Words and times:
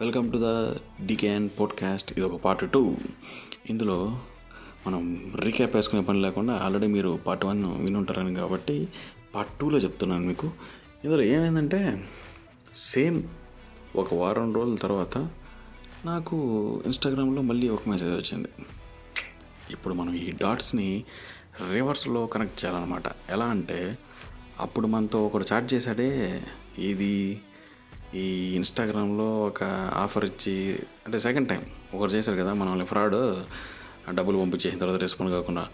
Welcome 0.00 0.32
to 0.32 0.38
the 0.38 0.76
డికేన్ 1.06 1.50
podcast. 1.60 2.12
ఇది 2.12 2.20
ఒక 2.20 2.40
పార్ట్ 2.40 2.72
టూ. 2.72 2.96
ఇందులో 3.70 4.20
మనం 4.86 5.32
రీక్యాప్ 5.38 5.76
వేసుకునే 5.76 6.02
పని 6.02 6.20
లేకుండా 6.20 6.54
ఆల్రెడీ 6.54 6.86
మీరు 6.86 7.18
పార్ట్ 7.26 7.44
వన్ 7.44 7.84
వినుంటారని 7.84 8.34
కాబట్టి 8.34 8.88
పార్ట్ 9.34 9.58
టూలో 9.58 9.78
చెప్తున్నాను 9.78 10.24
మీకు. 10.24 10.50
ఇందులో 11.04 11.22
ఏమైందంటే 11.22 12.08
సేమ్ 12.74 13.22
ఒక 13.96 14.14
వారం 14.14 14.54
రోజుల 14.54 14.76
తర్వాత 14.76 15.18
నాకు 16.04 16.36
ఇన్స్టాగ్రామ్లో 16.86 17.42
మళ్ళీ 17.42 17.68
ఒక 17.68 17.88
మెసేజ్ 17.88 18.10
వచ్చింది. 18.10 18.48
ఇప్పుడు 19.70 19.94
మనం 19.94 20.14
ఈ 20.14 20.30
డాట్స్ని 20.30 21.04
రివర్స్లో 21.72 22.26
కనెక్ట్ 22.26 22.64
చేయాలన్నమాట. 22.64 23.02
ఎలా 23.30 23.44
అంటే 23.44 23.98
అప్పుడు 24.60 24.86
మనతో 24.86 25.26
ఒకడు 25.26 25.46
చాట్ 25.52 25.74
చేశాడే 25.74 26.42
ఇది 26.78 27.40
ఈ 28.14 28.54
ఇన్స్టాగ్రామ్లో 28.56 29.40
ఒక 29.40 29.64
ఆఫర్ 29.94 30.24
ఇచ్చి 30.24 30.78
అంటే 31.06 31.18
సెకండ్ 31.18 31.48
టైం 31.48 31.62
ఒకరు 31.94 32.10
చేశారు 32.10 32.36
కదా 32.36 32.52
మనల్ని 32.52 32.86
ఫ్రాడ్ 32.86 33.44
డబ్బులు 34.14 34.38
పంపించేసిన 34.38 34.78
తర్వాత 34.78 35.00
రెస్పాండ్ 35.00 35.32
కాకుండా. 35.32 35.68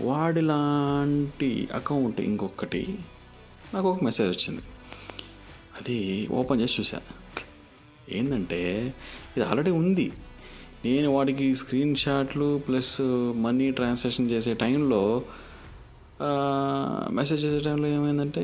వాడిలాంటి 0.00 1.68
అకౌంట్ 1.74 2.20
ఇంకొకటి 2.20 2.98
నాకు 3.74 3.88
ఒక 3.90 4.04
మెసేజ్ 4.04 4.38
వచ్చింది. 4.38 4.62
అది 5.80 6.28
ఓపెన్ 6.30 6.60
చేసి 6.60 6.80
చూసా. 6.80 7.00
ఏంటంటే 8.12 8.94
ఇది 9.36 9.46
ఆల్రెడీ 9.46 9.70
ఉంది. 9.70 10.12
నేను 10.84 11.10
వాడికి 11.10 11.56
స్క్రీన్ 11.56 11.96
షాట్లు 11.96 12.60
ప్లస్ 12.68 13.00
మనీ 13.36 13.70
ట్రాన్సాక్షన్ 13.70 14.30
చేసే 14.30 14.54
టైంలో 14.54 15.22
మెసేజ్ 17.12 17.44
చేసే 17.44 17.58
టైంలో 17.58 17.88
ఏమైందంటే 17.88 18.42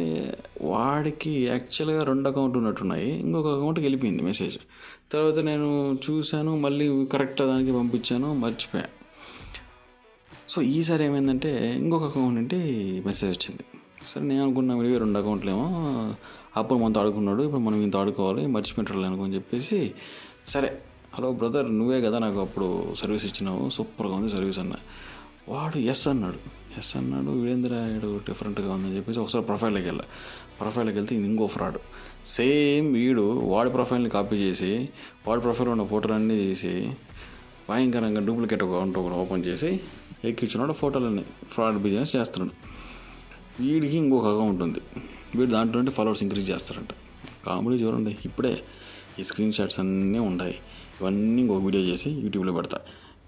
వాడికి 0.63 1.47
యాక్చువల్గా 1.47 2.05
రెండు 2.05 2.29
అకౌంట్ 2.29 2.57
ఉన్నట్టున్నాయి. 2.57 3.11
ఇంకొక 3.21 3.47
అకౌంట్కి 3.47 3.85
వెళ్ళిపోయింది 3.85 4.23
మెసేజ్ 4.23 4.59
తర్వాత 5.13 5.39
నేను 5.39 5.99
చూశాను 6.11 6.57
మళ్ళీ 6.57 7.07
కరెక్ట్ 7.07 7.43
దానికి 7.43 7.73
పంపించాను 7.73 8.35
మర్చిపోయాను 8.35 8.95
సో 10.49 10.63
ఈసారి 10.63 11.05
ఏమైందంటే 11.05 11.75
ఇంకొక 11.77 12.05
అకౌంట్ 12.05 12.35
నుండి 12.35 12.61
మెసేజ్ 13.07 13.33
వచ్చింది. 13.39 13.65
సరే 14.07 14.25
నేను 14.25 14.43
అనుకున్నా 14.43 14.75
ఇవి 14.75 14.99
రెండు 14.99 15.19
అకౌంట్లు 15.19 15.51
ఏమో 15.51 15.69
అప్పుడు 16.57 16.79
మనతో 16.79 17.01
ఆడుకున్నాడు 17.01 17.43
ఇప్పుడు 17.43 17.61
మనం 17.61 17.83
ఇంత 17.83 17.97
ఆడుకోవాలి 17.97 18.47
మర్చిపెట్టాలి 18.47 19.07
అనుకుని 19.07 19.35
చెప్పేసి 19.35 19.95
సరే 20.49 20.79
హలో 21.15 21.33
బ్రదర్ 21.33 21.79
నువ్వే 21.79 22.01
కదా 22.01 22.19
నాకు 22.19 22.41
అప్పుడు 22.41 22.95
సర్వీస్ 22.95 23.25
ఇచ్చినావు 23.25 23.71
సూపర్గా 23.71 24.15
ఉంది 24.15 24.31
సర్వీస్ 24.31 24.59
అన్న. 24.59 24.75
వాడు 25.49 25.79
ఎస్ 25.79 26.09
అన్నాడు. 26.09 26.41
ఎస్ 26.79 26.97
అన్నాడు. 26.97 27.31
వీరేంద్ర 27.31 27.75
వీడు 27.93 28.11
డిఫరెంట్గా 28.19 28.73
ఉందని 28.73 28.97
చెప్పేసి 28.97 29.19
ఒకసారి 29.19 29.45
ప్రొఫైల్కి 29.45 29.85
వెళ్ళా. 29.85 30.05
ప్రొఫైల్కి 30.61 30.97
వెళ్తే 30.99 31.17
ఇది 31.17 31.27
ఇంకో 31.27 31.47
ఫ్రాడ్ 31.47 31.79
సేమ్ 32.27 32.87
వీడు 32.95 33.27
వాడి 33.53 33.71
ప్రొఫైల్ని 33.71 34.11
కాపీ 34.11 34.37
చేసి 34.37 34.89
వాడి 35.29 35.41
ప్రొఫైల్ 35.41 35.69
ఉన్న 35.69 35.85
ఫోటోలన్నీ 35.85 36.37
తీసి 36.39 36.91
భయంకరంగా 37.71 38.21
డూప్లికేట్ 38.27 38.63
అకౌంట్ 38.63 38.99
ఒకటి 38.99 39.15
ఓపెన్ 39.15 39.45
చేసి 39.45 39.81
ఎక్కించున్నాడు 40.25 40.73
ఫోటోలన్నీ 40.73 41.25
ఫ్రాడ్ 41.51 41.79
బిజినెస్ 41.79 42.17
చేస్తున్నాడు. 42.17 42.55
వీడికి 43.63 43.97
ఇంకొక 43.97 44.27
అకౌంట్ 44.27 44.63
ఉంది. 44.63 44.81
వీడు 45.35 45.51
దాంట్లో 45.51 45.77
నుండి 45.79 45.91
ఫాలోవర్స్ 45.91 46.23
ఇంక్రీజ్ 46.23 46.51
చేస్తారంట. 46.51 46.93
కామెడీ 47.47 47.85
చూడండి. 47.85 48.17
ఇప్పుడే 48.25 48.55
ఈ 49.19 49.23
స్క్రీన్ 49.23 49.53
షాట్స్ 49.53 49.79
అన్నీ 49.81 50.19
ఉంటాయి. 50.19 50.55
ఇవన్నీ 51.01 51.43
ఇంకొక 51.43 51.63
వీడియో 51.65 51.83
చేసి 51.85 52.11
యూట్యూబ్లో 52.11 52.53
పెడతా. 52.53 52.79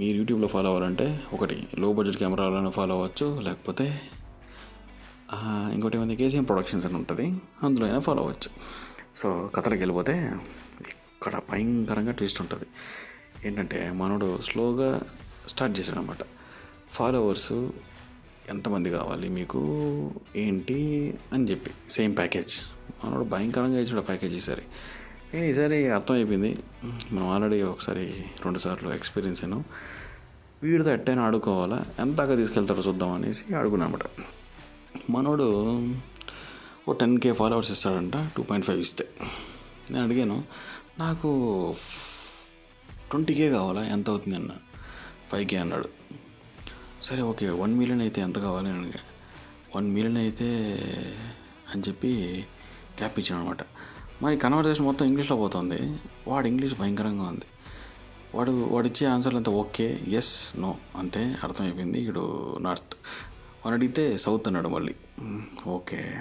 మీరు 0.00 0.16
యూట్యూబ్లో 0.18 0.48
ఫాలో 0.48 0.68
అవ్వాలంటే 0.70 1.06
ఒకటి 1.32 1.56
లో 1.78 1.88
బడ్జెట్ 1.92 2.16
కెమెరాలను 2.16 2.70
ఫాలో 2.76 2.92
అవ్వచ్చు 2.94 3.26
లేకపోతే 3.46 3.86
ఇంకోటి 5.74 5.96
ఏమైంది 5.96 6.16
కేసీఎం 6.20 6.44
ప్రొడక్షన్స్ 6.44 6.86
అని 6.86 6.96
ఉంటుంది 7.00 7.26
అందులో 7.62 7.84
అయినా 7.86 7.98
ఫాలో 8.06 8.20
అవ్వచ్చు. 8.22 8.50
సో 9.20 9.28
కథలకు 9.54 9.80
వెళ్ళిపోతే 9.80 10.14
ఇక్కడ 11.14 11.40
భయంకరంగా 11.50 12.12
ట్విస్ట్ 12.12 12.40
ఉంటుంది. 12.44 12.66
ఏంటంటే 13.46 13.80
మనోడు 14.00 14.28
స్లోగా 14.48 14.90
స్టార్ట్ 15.48 15.74
చేశాడు 15.78 15.98
అనమాట 15.98 16.22
ఫాలోవర్స్ 16.92 17.52
ఎంతమంది 18.54 18.90
కావాలి 18.90 19.28
మీకు 19.38 19.60
ఏంటి 20.36 20.78
అని 21.32 21.44
చెప్పి 21.50 21.72
సేమ్ 21.96 22.14
ప్యాకేజ్ 22.16 22.54
మనోడు 23.02 23.26
భయంకరంగా 23.34 23.80
ఇచ్చాడు 23.80 24.04
ప్యాకేజ్ 24.10 24.34
ఈసారి. 24.40 24.64
ఈసారి 25.34 25.90
అర్థమైపోయింది. 25.90 26.58
మనం 26.84 27.28
ఆల్రెడీ 27.28 27.62
ఒకసారి 27.62 28.06
రెండుసార్లు 28.44 28.92
ఎక్స్పీరియన్స్ 28.92 29.44
అయినాం. 29.44 29.64
వీడితో 30.62 30.90
ఎట్టైనా 30.90 31.22
ఆడుకోవాలా? 31.22 31.86
ఎంతగా 31.98 32.14
దాకా 32.14 32.36
తీసుకెళ్తాడో 32.36 32.82
చూద్దాం 32.82 33.12
అనేసి 33.12 33.54
అడుగునమాట 33.54 34.00
మనోడు 35.10 35.78
ఓ 36.88 36.92
టెన్ 36.92 37.20
కే 37.20 37.32
ఫాలోవర్స్ 37.32 37.70
ఇస్తాడంట 37.70 38.16
టూ 38.36 38.42
పాయింట్ 38.42 38.66
ఫైవ్ 38.66 38.80
ఇస్తే. 38.80 39.08
నేను 39.90 40.04
అడిగాను 40.04 40.44
నాకు 40.98 41.74
ట్వంటీ 43.10 43.34
కే 43.34 43.50
కావాలా? 43.50 43.84
ఎంత 43.84 44.10
అవుతుంది? 44.10 44.36
అన్న. 44.36 44.50
ఫైవ్ 45.32 45.48
కే 45.48 45.56
అన్నాడు. 45.56 45.88
సరే 47.02 47.22
ఓకే 47.22 47.48
వన్ 47.50 47.74
మిలియన్ 47.74 48.00
అయితే 48.00 48.20
ఎంత 48.20 48.38
కావాలి? 48.38 48.68
అని 48.68 48.78
అడిగా. 48.78 49.00
వన్ 49.76 49.90
మిలియన్ 49.90 50.16
అయితే 50.16 50.46
అని 51.74 51.82
చెప్పి 51.88 52.44
క్యాప్ 52.98 53.18
ఇచ్చాను 53.18 53.42
అనమాట 53.42 53.62
మరి 54.22 54.36
కన్వర్జేషన్ 54.36 54.86
మొత్తం 54.86 55.06
ఇంగ్లీష్లో 55.06 55.36
పోతుంది. 55.36 55.98
వాడు 56.28 56.46
ఇంగ్లీష్ 56.46 56.78
భయంకరంగా 56.78 57.22
ఉంది. 57.22 57.44
వాడు 58.34 58.68
వాడు 58.70 58.86
ఇచ్చే 58.86 59.06
ఆన్సర్లు 59.06 59.36
అంతా 59.36 59.52
ఓకే 59.52 60.00
ఎస్ 60.08 60.60
నో 60.60 60.76
అంతే 60.96 61.36
అర్థమైపోయింది. 61.44 62.00
ఇక్కడ 62.00 62.18
నార్త్ 62.60 62.94
వాడు 63.64 63.74
అడిగితే 63.74 64.18
సౌత్ 64.18 64.46
అన్నాడు 64.46 64.68
మళ్ళీ. 64.68 64.94
ఓకే. 65.66 66.14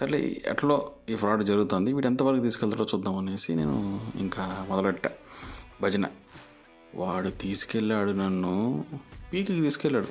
సర్లే 0.00 0.42
ఎట్లో 0.46 0.90
ఈ 1.08 1.14
ఫ్రాడ్ 1.14 1.44
జరుగుతుంది? 1.44 1.92
వీడు 1.92 2.06
ఎంతవరకు 2.06 2.42
తీసుకెళ్తాడో 2.42 2.86
చూద్దాం 2.94 3.16
అనేసి 3.16 3.54
నేను 3.54 4.00
ఇంకా 4.16 4.66
మొదలెట్టా. 4.68 5.10
భజన. 5.82 6.06
వాడు 6.94 7.28
తీసుకెళ్ళాడు 7.28 8.10
నన్ను. 8.10 8.84
పీక్కి 9.32 9.60
తీసుకెళ్ళాడు. 9.60 10.08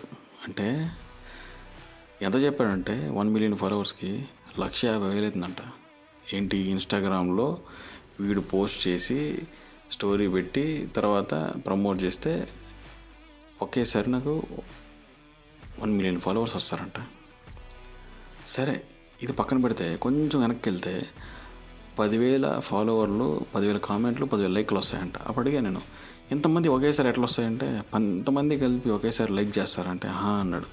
అంటే 0.47 0.91
ఎంత 2.21 2.35
చెప్పాడంటే 2.35 3.09
వన్ 3.09 3.29
మిలియన్ 3.29 3.57
ఫాలోవర్స్కి 3.57 4.25
లక్ష 4.59 4.85
యాభై 4.85 5.07
వేలు 5.07 5.21
అవుతుందంట. 5.21 5.57
ఏంటి 6.33 6.57
ఇన్స్టాగ్రామ్లో 6.57 7.59
వీడు 8.19 8.41
పోస్ట్ 8.41 8.87
చేసి 8.87 9.41
స్టోరీ 9.91 10.27
పెట్టి 10.27 10.89
తర్వాత 10.95 11.33
ప్రమోట్ 11.65 12.03
చేస్తే 12.03 12.47
ఒకేసారి 13.61 14.11
నాకు 14.11 14.45
వన్ 15.79 15.93
మిలియన్ 15.93 16.21
ఫాలోవర్స్ 16.21 16.55
వస్తారంట. 16.55 16.99
సరే 18.47 18.83
ఇది 19.23 19.33
పక్కన 19.33 19.57
పెడితే 19.61 19.95
కొంచెం 19.95 20.41
వెనక్కి 20.41 20.69
వెళ్తే 20.69 21.07
పదివేల 21.99 22.59
ఫాలోవర్లు 22.59 23.45
పదివేల 23.55 23.77
కామెంట్లు 23.77 24.25
పదివేల 24.25 24.51
లైక్లు 24.51 24.79
వస్తాయంట. 24.79 25.17
అప్పటికే 25.17 25.59
నేను 25.59 25.81
ఇంతమంది 26.31 26.67
ఒకేసారి 26.67 27.09
ఎట్లా 27.09 27.23
వస్తాయంటే 27.23 27.81
పంతమంది 27.93 28.57
కలిపి 28.57 28.89
ఒకేసారి 28.89 29.31
లైక్ 29.33 29.57
చేస్తారంటే 29.57 30.07
హా 30.07 30.29
అన్నాడు. 30.29 30.67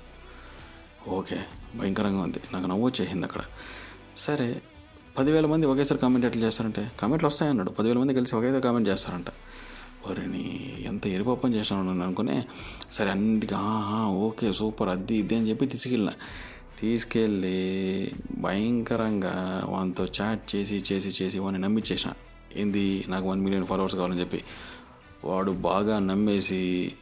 ఓకే 1.09 1.44
భయంకరంగా 1.76 2.22
ఉంది. 2.22 2.41
నాకు 2.53 2.66
నవ్వు 2.66 2.87
వచ్చేసింది 2.87 3.26
అక్కడ. 3.26 3.41
సరే 4.16 4.62
పదివేల 5.16 5.47
మంది 5.47 5.66
ఒకేసారి 5.66 6.00
కామెంట్ 6.00 6.26
ఎట్లా 6.26 6.42
చేస్తారంటే 6.42 6.92
కామెంట్లు 7.00 7.26
వస్తాయన్నాడు 7.26 7.70
పదివేల 7.70 7.98
మంది 7.98 8.14
కలిసి 8.14 8.36
ఒకేసారి 8.36 8.62
కామెంట్ 8.62 8.88
చేస్తారంట. 8.88 9.28
వారిని 10.06 10.42
ఎంత 10.84 11.06
ఎరిపప్పని 11.06 11.54
చేశాను 11.54 11.82
నన్ను 11.82 12.04
అనుకునే 12.04 12.47
సరే 12.92 13.10
అన్నిటికీ 13.10 13.54
ఆహా 13.54 14.06
ఓకే 14.06 14.52
సూపర్ 14.52 14.88
అది 14.88 15.16
ఇది 15.16 15.34
అని 15.36 15.50
చెప్పి 15.50 15.66
తీసుకెళ్ళిన. 15.66 16.12
తీసుకెళ్ళి 16.80 17.58
భయంకరంగా 18.38 19.64
వానితో 19.69 20.04
చాట్ 20.04 20.56
చేసి 20.56 20.84
చేసి 20.92 21.22
చేసి 21.22 21.38
వాడిని 21.38 21.62
నమ్మించేసిన 21.62 22.10
ఏంది 22.56 23.04
నాకు 23.08 23.28
వన్ 23.28 23.41
మిలియన్ 23.41 23.66
ఫాలోవర్స్ 23.66 23.96
కావాలని 23.96 24.20
చెప్పి. 24.20 24.41
వాడు 25.25 25.52
బాగా 25.52 25.98
నమ్మేసి 25.98 26.92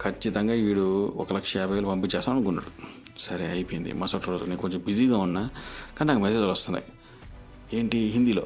ఖచ్చితంగా 0.00 0.52
వీడు 0.52 1.12
ఒక 1.16 1.32
లక్ష 1.32 1.56
యాభై 1.56 1.74
వేలు 1.74 1.86
పంపించేస్తాను 1.86 2.36
అనుకున్నాడు 2.36 2.70
సరే 3.18 3.46
అయిపోయింది. 3.46 3.92
మరుసటి 3.92 4.30
రోజు 4.30 4.44
నేను 4.44 4.60
కొంచెం 4.60 4.82
బిజీగా 4.86 5.16
ఉన్నా 5.16 5.50
కానీ 5.98 6.08
నాకు 6.08 6.22
మెసేజ్లు 6.22 6.48
వస్తున్నాయి. 6.48 6.84
ఏంటి 7.74 7.98
హిందీలో? 7.98 8.42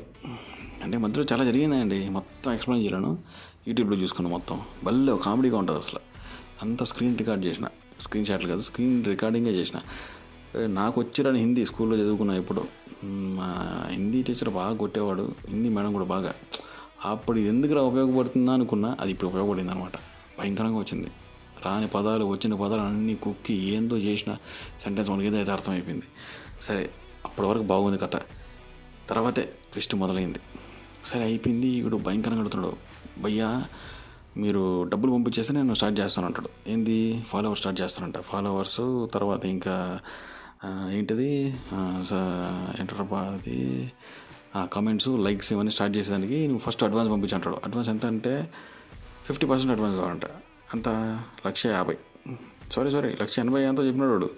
అంటే 0.82 0.98
మధ్యలో 0.98 1.26
చాలా 1.32 1.44
జరిగిందండి 1.44 2.08
మొత్తం 2.08 2.52
ఎక్స్ప్లెయిన్ 2.52 2.84
చేయలేను. 2.86 3.18
యూట్యూబ్లో 3.68 3.96
చూసుకున్నాను 3.96 4.36
మొత్తం. 4.36 4.60
భలే 4.84 5.18
కామెడీగా 5.22 5.58
ఉంటుంది 5.58 5.80
అసలు. 5.80 6.00
అంత 6.62 6.82
స్క్రీన్ 6.82 7.18
రికార్డ్ 7.18 7.44
చేసిన. 7.44 7.68
స్క్రీన్ 8.00 8.26
షాట్లు 8.26 8.48
కాదు 8.48 8.60
స్క్రీన్ 8.60 9.04
రికార్డింగే 9.04 9.50
చేసిన. 9.50 9.80
నాకు 10.66 11.00
వచ్చిరని 11.00 11.38
హిందీ 11.38 11.66
స్కూల్లో 11.66 11.96
చదువుకున్నా 11.96 12.34
ఇప్పుడు 12.34 12.64
మా 13.04 13.86
హిందీ 13.90 14.22
టీచర్ 14.22 14.50
బాగా 14.50 14.76
కొట్టేవాడు. 14.76 15.34
హిందీ 15.48 15.68
మేడం 15.68 15.92
కూడా 15.92 16.04
బాగా. 16.04 16.34
అప్పుడు 17.04 17.38
ఎందుకు 17.38 17.56
ఎందుకురా 17.56 17.82
ఉపయోగపడుతుందా 17.82 18.52
అనుకున్నా 18.52 18.96
అది 19.00 19.10
ఇప్పుడు 19.10 19.30
ఉపయోగపడింది 19.30 19.70
అనమాట 19.70 19.92
భయంకరంగా 20.38 20.78
వచ్చింది. 20.78 21.10
రాని 21.66 21.88
పదాలు 21.88 22.24
వచ్చిన 22.24 22.54
పదాలు 22.54 22.80
అన్నీ 22.80 23.14
కుక్కి 23.14 23.54
ఏందో 23.54 23.96
చేసిన 23.96 24.36
సెంటెన్స్ 24.82 25.10
మనకి 25.10 25.26
ఏదైతే 25.26 25.52
అర్థమైపోయింది. 25.52 26.04
సరే 26.60 26.90
అప్పటి 27.24 27.48
వరకు 27.48 27.62
బాగుంది 27.62 27.98
కథ. 27.98 28.16
తర్వాతే 29.08 29.42
ట్విస్ట్ 29.42 29.94
మొదలైంది. 29.94 30.38
సరే 31.04 31.22
అయిపోయింది. 31.22 31.66
ఇప్పుడు 31.66 31.96
భయంకరంగా 31.96 32.38
అడుగుతున్నాడు. 32.38 32.76
భయ్యా 33.20 33.64
మీరు 34.36 34.82
డబ్బులు 34.82 35.12
పంపించేస్తే 35.12 35.54
నేను 35.54 35.74
స్టార్ట్ 35.74 36.00
చేస్తాను 36.00 36.26
అంటాడు. 36.26 36.48
ఏంది? 36.66 37.20
ఫాలోవర్స్ 37.20 37.60
స్టార్ట్ 37.60 37.80
చేస్తానంట 37.80 38.18
ఫాలోవర్స్ 38.18 39.06
తర్వాత 39.14 39.44
ఇంకా 39.44 40.00
ఏంటిది? 40.90 41.56
ఆ, 41.72 42.04
ఏంటారబ్బా 42.80 43.20
అది? 43.20 43.92
కమెంట్స్ 44.72 45.08
లైక్స్ 45.08 45.52
ఇవన్నీ 45.52 45.72
స్టార్ట్ 45.72 45.96
చేసేదానికి 45.96 46.42
నువ్వు 46.42 46.58
ఫస్ట్ 46.58 46.84
అడ్వాన్స్ 46.84 47.12
పంపించంటాడు 47.12 47.56
అడ్వాన్స్ 47.64 47.90
ఎంత 47.90 48.06
అంటే 48.06 48.52
ఫిఫ్టీ 49.26 49.46
పర్సెంట్ 49.46 49.72
అడ్వాన్స్ 49.72 49.98
కావాలంట. 49.98 50.24
అంత 50.74 50.88
లక్ష 51.46 51.66
యాభై. 51.66 51.96
సారీ 52.70 52.90
సారీ 52.90 53.16
లక్ష 53.22 53.38
ఎనభై 53.38 53.62
ఎంతో 53.62 53.86
చెప్పినాడు 53.86 54.10
వాడు. 54.10 54.30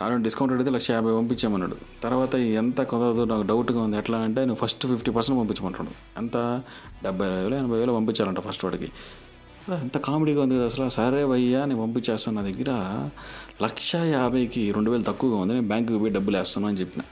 దాని 0.00 0.22
డిస్కౌంట్ 0.22 0.54
అడిగితే 0.54 0.70
లక్ష 0.70 0.90
యాభై 0.90 1.12
పంపించామన్నాడు 1.12 1.76
తర్వాత 2.02 2.34
ఎంత 2.34 2.80
కుదరదు 2.82 3.24
నాకు 3.24 3.42
డౌట్గా 3.42 3.80
ఉంది. 3.82 3.96
ఎట్లా 3.96 4.18
అంటే 4.18 4.40
నువ్వు 4.44 4.66
ఫస్ట్ 4.66 4.86
ఫిఫ్టీ 4.86 5.10
పర్సెంట్ 5.10 5.40
పంపించమంటాడు 5.40 5.88
ఎంత? 6.16 6.62
డెబ్బై 7.02 7.28
వేలు 7.28 7.54
ఎనభై 7.54 7.78
వేలు 7.78 7.92
పంపించాలంట 7.92 8.40
ఫస్ట్ 8.40 8.64
వాడికి. 8.64 8.88
ఎంత 9.70 9.98
కామెడీగా 9.98 10.42
ఉంది 10.42 10.54
కదా 10.54 10.64
అసలు. 10.64 10.88
సరే 10.88 11.26
భయ్యా 11.26 11.64
నేను 11.64 11.80
పంపించేస్తాను 11.82 12.40
నా 12.40 12.48
దగ్గర 12.48 12.72
లక్ష 13.62 13.94
యాభైకి 13.94 14.72
రెండు 14.72 14.90
వేలు 14.90 15.02
తక్కువగా 15.02 15.36
ఉంది. 15.36 15.54
నేను 15.54 15.66
బ్యాంకుకి 15.66 15.98
పోయి 15.98 16.12
డబ్బులు 16.12 16.36
వేస్తాను 16.36 16.66
అని 16.66 16.76
చెప్పిన. 16.76 17.02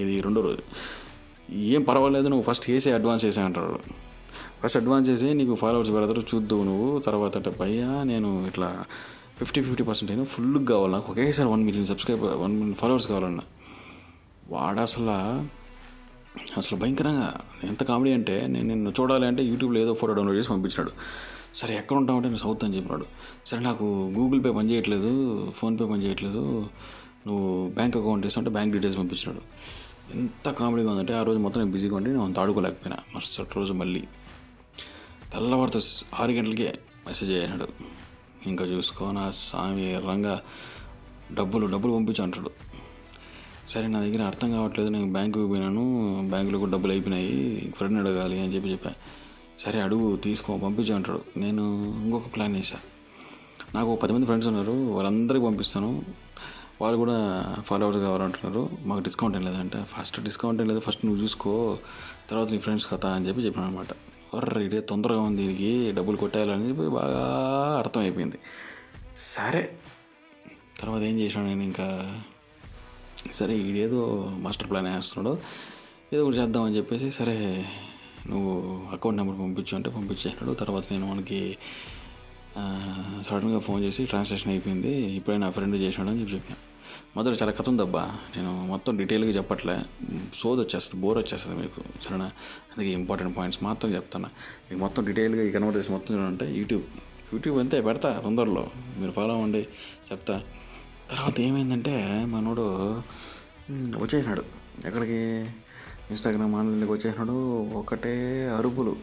ఇది 0.00 0.20
రెండో 0.20 0.40
రోజు. 0.40 0.62
ఏం 1.52 1.82
పర్వాలేదు 1.82 2.28
నువ్వు 2.28 2.42
ఫస్ట్ 2.42 2.70
వేసే 2.70 2.92
అడ్వాన్స్ 2.92 3.24
వేసే 3.24 3.40
అంటారు 3.40 3.78
ఫస్ట్ 4.62 4.76
అడ్వాన్స్ 4.76 5.10
చేసి 5.10 5.34
నీకు 5.34 5.54
ఫాలోవర్స్ 5.54 5.92
పెడతారు 5.92 6.22
చూద్దావు 6.34 6.64
నువ్వు. 6.64 6.98
తర్వాత 6.98 7.36
అంటే 7.36 7.50
భయ్యా 7.60 8.02
నేను 8.02 8.46
ఇట్లా 8.46 8.84
ఫిఫ్టీ 9.38 9.60
ఫిఫ్టీ 9.62 9.84
పర్సెంట్ 9.84 10.10
అయినా 10.12 10.24
ఫుల్గా 10.24 10.64
కావాలి. 10.70 10.92
నాకు 10.92 11.08
ఒకేసారి 11.12 11.48
one 11.48 11.64
million 11.64 11.86
subscriber 11.86 12.32
one 12.42 12.52
million 12.52 12.74
followers 12.74 13.06
కావాలన్న. 13.06 13.42
వాడు 14.48 14.80
అసలు 14.80 15.16
అసలు 16.58 16.76
భయంకరంగా 16.78 17.26
ఎంత 17.64 17.82
కామెడీ 17.82 18.12
అంటే 18.12 18.34
నేను 18.46 18.66
నిన్ను 18.68 18.90
చూడాలి 18.90 19.26
అంటే 19.26 19.42
యూట్యూబ్లో 19.42 19.78
ఏదో 19.80 19.92
ఫోటో 19.94 20.12
డౌన్లోడ్ 20.14 20.38
చేసి 20.38 20.48
పంపించినాడు. 20.48 20.92
సరే 21.54 21.72
ఎక్కడ 21.76 21.96
ఉంటామంటే 21.96 22.28
నేను 22.28 22.38
సౌత్ 22.38 22.64
అని 22.64 22.76
చెప్పినాడు. 22.76 23.06
సరే 23.46 23.60
నాకు 23.60 23.84
గూగుల్ 24.18 24.44
పే 24.44 24.50
పని 24.50 24.70
చేయట్లేదు 24.70 25.12
ఫోన్పే 25.56 25.84
పని 25.84 26.02
చేయట్లేదు 26.02 26.42
నువ్వు 27.26 27.68
బ్యాంక్ 27.68 27.96
అకౌంట్ 27.96 28.26
ఇస్తుంటే 28.26 28.50
బ్యాంక్ 28.50 28.72
డీటెయిల్స్ 28.72 29.00
పంపించినాడు. 29.00 29.42
ఎంత 30.14 30.50
కామెడీగా 30.50 30.90
ఉందంటే 30.90 31.14
ఆ 31.14 31.22
రోజు 31.22 31.38
మొత్తం 31.38 31.60
నేను 31.60 31.72
బిజీగా 31.72 31.96
ఉండి 31.96 32.10
నేను 32.10 32.24
అంత 32.24 32.38
ఆడుకోలేకపోయినా. 32.38 32.98
మరుసటి 33.14 33.54
రోజు 33.56 33.72
మళ్ళీ 33.72 34.02
తెల్లవారితో 35.32 35.80
ఆరు 36.20 36.32
గంటలకే 36.32 36.68
మెసేజ్ 37.06 37.30
అయ్యాడు. 37.30 37.68
ఇంకా 38.48 38.64
చూసుకోనా? 38.64 39.30
స్వామి 39.30 39.94
రంగా 39.94 40.40
డబ్బులు 41.34 41.66
డబ్బులు 41.66 41.92
పంపించు 41.92 42.22
అంటాడు. 42.22 42.50
సరే 43.68 43.86
నా 43.86 44.00
దగ్గర 44.00 44.22
అర్థం 44.22 44.50
కావట్లేదు 44.50 44.90
నేను 44.90 45.12
బ్యాంకుకి 45.12 45.48
పోయినాను 45.48 45.82
బ్యాంకులో 46.30 46.58
కూడా 46.58 46.70
డబ్బులు 46.70 46.92
అయిపోయినాయి 46.92 47.72
ఫ్రెండ్ 47.76 47.98
అడగాలి 47.98 48.40
అని 48.40 48.54
చెప్పి 48.54 48.68
చెప్పా. 48.68 48.92
సరే 49.60 49.80
అడుగు 49.80 50.16
తీసుకో 50.16 50.58
పంపించు 50.58 50.94
అంటాడు. 50.94 51.20
నేను 51.36 51.62
ఇంకొక 52.04 52.34
ప్లాన్ 52.34 52.56
చేశా. 52.56 52.78
నాకు 53.74 53.96
పది 53.96 54.12
మంది 54.12 54.24
ఫ్రెండ్స్ 54.24 54.48
ఉన్నారు 54.48 54.72
వాళ్ళందరికీ 54.72 55.44
పంపిస్తాను. 55.44 56.02
వాళ్ళు 56.80 56.98
కూడా 56.98 57.18
ఫాలోవర్స్ 57.60 57.98
కావాలంటున్నారు. 57.98 58.68
మాకు 58.84 59.00
డిస్కౌంట్ 59.00 59.36
ఏం 59.36 59.44
లేదంటే. 59.44 59.84
ఫస్ట్ 59.84 60.20
డిస్కౌంట్ 60.20 60.62
ఏం 60.62 60.68
లేదు 60.68 60.80
ఫస్ట్ 60.80 61.06
నువ్వు 61.06 61.22
చూసుకో 61.22 61.78
తర్వాత 62.30 62.50
నీ 62.50 62.58
ఫ్రెండ్స్ 62.58 62.90
కథ 62.90 63.06
అని 63.06 63.28
చెప్పి 63.28 63.42
చెప్పాను 63.42 63.68
అనమాట 63.68 63.86
ఒర్ర 64.34 64.60
ఇదే 64.60 64.80
తొందరగా 64.80 65.20
ఉంది 65.20 65.42
దీనికి 65.42 65.92
డబ్బులు 65.92 66.16
కొట్టేయాలని 66.16 66.68
చెప్పి 66.68 66.88
బాగా 66.88 67.22
అర్థమైపోయింది. 67.78 68.38
సరే 69.14 69.62
తర్వాత 70.80 71.02
ఏం 71.02 71.18
చేశాను 71.18 71.46
నేను 71.46 71.62
ఇంకా? 71.62 71.86
సరే 73.32 73.54
ఇదేదో 73.58 74.02
మాస్టర్ 74.38 74.70
ప్లాన్ 74.70 74.86
వేస్తున్నాడు. 74.86 75.38
ఏదో 76.12 76.24
ఒకటి 76.26 76.36
చేద్దామని 76.36 76.76
చెప్పేసి 76.76 77.10
సరే 77.10 77.36
నువ్వు 78.30 78.52
అకౌంట్ 78.92 79.16
నెంబర్ 79.16 79.38
పంపించు 79.40 79.76
అంటే 79.76 79.90
పంపించేసినాడు 79.90 80.54
తర్వాత 80.54 80.84
నేను 80.92 81.06
మనకి 81.06 81.40
సడన్గా 83.28 83.58
ఫోన్ 83.58 83.84
చేసి 83.84 84.04
ట్రాన్సాక్షన్ 84.04 84.52
అయిపోయింది. 84.52 84.92
ఇప్పుడే 85.18 85.38
నా 85.38 85.50
ఫ్రెండ్ 85.50 85.76
చేసాడు 85.76 86.08
అని 86.08 86.20
చెప్పి 86.20 86.34
చెప్పిన. 86.34 86.56
మొదట 87.16 87.42
చాలా 87.42 87.52
కథ 87.52 87.68
ఉందబ్బా. 87.68 88.16
నేను 88.36 88.66
మొత్తం 88.66 88.96
డీటెయిల్గా 88.96 89.30
చెప్పట్లే. 89.30 89.80
సోది 90.34 90.60
వచ్చేస్తుంది 90.60 91.02
బోర్ 91.02 91.18
వచ్చేస్తుంది 91.18 91.58
మీకు 91.58 91.80
సరేనా? 92.02 92.24
అందుకే 92.24 92.88
ఇంపార్టెంట్ 92.88 93.38
పాయింట్స్ 93.38 93.62
మాత్రం 93.62 93.94
చెప్తాను 93.94 94.24
మీకు 94.70 94.80
మొత్తం 94.80 95.04
డీటెయిల్గా 95.04 95.42
ఈ 95.42 95.50
కన్వర్టేషన్ 95.50 95.92
మొత్తం 95.92 96.14
చూడంటే 96.14 96.54
యూట్యూబ్ 96.54 96.82
యూట్యూబ్ 97.32 97.58
అంతే 97.58 97.80
పెడతా 97.80 98.20
తొందరలో. 98.24 98.70
మీరు 98.98 99.10
ఫాలో 99.10 99.34
అవ్వండి 99.34 99.58
చెప్తా. 100.12 100.42
తర్వాత 101.10 101.40
ఏమైందంటే 101.40 102.24
మనోడు 102.24 102.62
వచ్చేసినాడు. 103.72 104.44
ఎక్కడికి? 104.86 105.50
ఇన్స్టాగ్రామ్ 106.10 106.54
ఆన్లైన్కి 106.54 106.92
వచ్చేసినాడు. 106.92 107.62
ఒకటే 107.72 108.46
అరుపులు. 108.48 108.96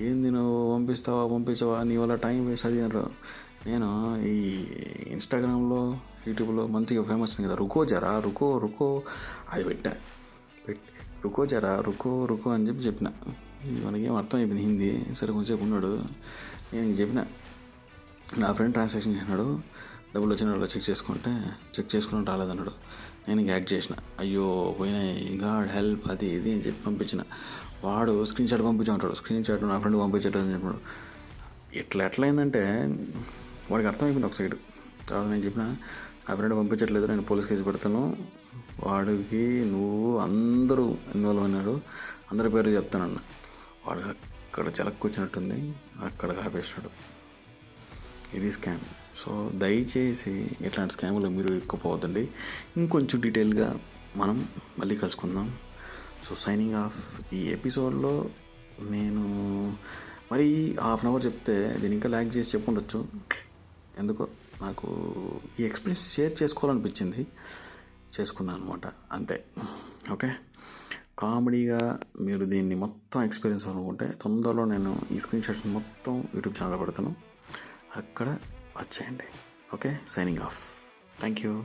ఏంది 0.00 0.30
నువ్వు 0.30 0.74
పంపిస్తావా 0.74 1.34
పంపించవా? 1.34 1.82
నీ 1.82 1.96
వల్ల 1.96 2.14
టైం 2.14 2.46
వేస్ట్ 2.46 2.66
అది 2.66 2.82
నేను 3.66 4.22
ఈ 4.24 4.64
ఇన్స్టాగ్రామ్లో 5.06 5.96
యూట్యూబ్లో 6.28 6.66
మంచిగా 6.66 7.02
ఫేమస్ 7.02 7.40
ఉంది 7.40 7.48
కదా 7.48 7.56
రుకో 7.56 7.84
జరా 7.84 8.20
రుకో 8.20 8.58
రుకో 8.58 9.02
అది 9.52 9.64
పెట్టా. 9.64 9.92
పెట్టి 10.68 10.90
రుకో 11.24 11.46
జరా 11.46 11.80
రుకో 11.80 12.26
రుకో 12.26 12.50
అని 12.50 12.68
చెప్పి 12.68 12.82
చెప్పిన. 12.82 13.08
మనకేం 13.64 14.14
అర్థం 14.14 14.38
అయిపోయింది 14.38 14.84
హిందీ? 14.84 15.14
సరే 15.14 15.32
కొంచెంసేపు 15.32 15.62
ఉన్నాడు. 15.62 16.02
నేను 16.72 16.86
చెప్పిన. 16.86 17.24
నా 18.38 18.52
ఫ్రెండ్ 18.52 18.72
ట్రాన్సాక్షన్ 18.72 19.14
చేసినాడు. 19.14 19.60
డబ్బులు 20.14 20.34
వచ్చిన 20.34 20.50
వాళ్ళు 20.50 20.66
చెక్ 20.66 20.90
చేసుకుంటే 20.90 21.44
చెక్ 21.80 21.96
చేసుకుని 21.96 22.24
రాలేదన్నాడు. 22.24 22.70
నేను 23.28 23.40
ఇంక 23.40 23.50
యాక్ట్ 23.50 23.72
చేసిన. 23.72 23.94
అయ్యో 24.18 24.76
పోయినాయి. 24.80 25.40
గాడ్ 25.42 25.70
హెల్ప్ 25.70 26.10
అది 26.10 26.26
ఇది 26.26 26.52
అని 26.52 26.60
చెప్పి 26.60 26.84
పంపించిన. 26.84 27.22
వాడు 27.84 28.24
స్క్రీన్ 28.24 28.48
షాట్ 28.48 28.62
పంపించమంటాడు. 28.62 29.14
స్క్రీన్ 29.14 29.44
షాట్ 29.44 29.62
నా 29.62 29.78
ఫ్రెండ్ 29.78 30.00
పంపించట్లేదు 30.00 30.46
అని 30.46 30.54
చెప్పాడు 30.54 30.78
ఎట్లా 31.74 32.04
ఎట్లయిందంటే 32.04 32.62
వాడికి 33.70 33.88
అర్థమైపోయింది 33.88 34.26
ఒక 34.26 34.32
సైడ్. 34.32 34.54
తర్వాత 35.08 35.26
నేను 35.26 35.44
చెప్పిన 35.44 35.76
నా 36.28 36.34
ఫ్రెండ్ 36.34 36.56
పంపించట్లేదు 36.56 37.06
నేను 37.06 37.22
పోలీస్ 37.22 37.46
కేసు 37.46 37.62
పెడతాను. 37.62 38.16
వాడికి 38.80 39.42
నువ్వు 39.64 40.18
అందరూ 40.18 40.96
ఇన్వాల్వ్ 41.14 41.44
అయినారు 41.44 41.80
అందరి 42.32 42.50
పేరు 42.50 42.70
చెప్తానన్న 42.70 43.18
వాడు 43.86 43.98
అక్కడ 43.98 44.68
జలక్కొచ్చినట్టుంది 44.68 45.58
అక్కడ 46.04 46.30
ఆపేసినాడు. 46.30 46.90
ఇది 48.36 48.50
స్కామ్ 48.52 48.84
సో 49.16 49.50
దయచేసి 49.54 50.50
ఇట్లాంటి 50.60 50.94
స్కామ్లో 50.94 51.28
మీరు 51.30 51.48
ఇరుక్కుపోవద్దండి. 51.48 52.28
ఇంకొంచెం 52.76 53.20
డీటెయిల్గా 53.20 53.78
మనం 54.16 54.48
మళ్ళీ 54.78 54.96
కలుసుకుందాం. 54.96 55.58
సో 56.24 56.34
సైనింగ్ 56.34 56.74
ఆఫ్ 56.74 57.34
ఈ 57.34 57.40
ఎపిసోడ్లో 57.48 58.28
నేను 58.90 59.24
మరి 60.32 60.76
హాఫ్ 60.82 61.04
అన్ 61.04 61.12
అవర్ 61.12 61.26
చెప్తే 61.26 61.76
దీని 61.80 61.94
ఇంకా 61.94 62.08
ల్యాక్ 62.08 62.36
చేసి 62.36 62.56
చెప్పుండొచ్చు. 62.56 63.06
ఎందుకో 63.98 64.28
నాకు 64.62 64.86
ఈ 65.60 65.64
ఎక్స్పీరియన్స్ 65.64 66.14
షేర్ 66.14 66.42
చేసుకోవాలనిపించింది. 66.42 67.26
చేసుకున్నాను 68.20 68.62
అనమాట 68.62 68.92
అంతే. 69.12 69.44
ఓకే? 70.12 70.32
కామెడీగా 71.18 71.98
మీరు 72.20 72.44
దీన్ని 72.44 72.74
మొత్తం 72.74 73.22
ఎక్స్పీరియన్స్ 73.22 73.66
అనుకుంటే 73.66 74.06
తొందరలో 74.22 74.64
నేను 74.64 75.00
ఈ 75.10 75.18
స్క్రీన్ 75.18 75.44
షాట్స్ 75.44 75.66
మొత్తం 75.66 76.28
యూట్యూబ్ 76.34 76.62
ఛానల్లో 76.62 76.78
పెడతాను. 76.78 77.14
అక్కడ 77.96 78.28
వచ్చేయండి. 78.76 79.24
Okay? 79.74 79.98
Signing 80.08 80.38
off. 80.38 80.58
Thank 81.18 81.40
you. 81.40 81.64